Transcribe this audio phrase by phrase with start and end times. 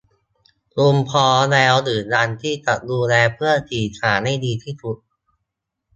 [0.73, 4.97] คุณพร้อมแล้วหรือยังที่จะดูแลเพื่อนสี่ขาให้ดีที่สุด